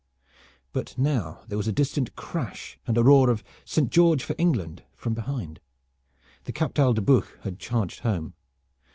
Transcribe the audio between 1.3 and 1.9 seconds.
there was a